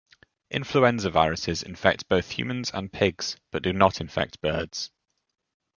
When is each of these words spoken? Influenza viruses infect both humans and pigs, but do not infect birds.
Influenza 0.49 1.11
viruses 1.11 1.61
infect 1.61 2.09
both 2.09 2.31
humans 2.31 2.71
and 2.73 2.91
pigs, 2.91 3.37
but 3.51 3.61
do 3.61 3.71
not 3.71 4.01
infect 4.01 4.41
birds. 4.41 4.89